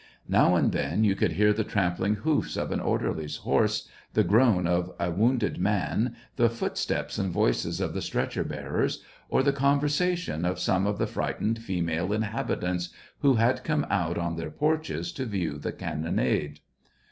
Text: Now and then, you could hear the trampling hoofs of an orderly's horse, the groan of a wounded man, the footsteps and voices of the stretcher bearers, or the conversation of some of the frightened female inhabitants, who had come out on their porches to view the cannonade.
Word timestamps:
Now 0.27 0.55
and 0.55 0.71
then, 0.71 1.03
you 1.03 1.13
could 1.15 1.33
hear 1.33 1.53
the 1.53 1.63
trampling 1.63 2.15
hoofs 2.15 2.57
of 2.57 2.71
an 2.71 2.79
orderly's 2.79 3.35
horse, 3.35 3.87
the 4.13 4.23
groan 4.23 4.65
of 4.65 4.91
a 4.99 5.11
wounded 5.11 5.59
man, 5.59 6.15
the 6.37 6.49
footsteps 6.49 7.19
and 7.19 7.31
voices 7.31 7.79
of 7.79 7.93
the 7.93 8.01
stretcher 8.01 8.43
bearers, 8.43 9.03
or 9.29 9.43
the 9.43 9.53
conversation 9.53 10.43
of 10.43 10.57
some 10.57 10.87
of 10.87 10.97
the 10.97 11.05
frightened 11.05 11.59
female 11.59 12.13
inhabitants, 12.13 12.89
who 13.19 13.35
had 13.35 13.63
come 13.63 13.85
out 13.91 14.17
on 14.17 14.37
their 14.37 14.49
porches 14.49 15.11
to 15.11 15.25
view 15.27 15.59
the 15.59 15.71
cannonade. 15.71 16.61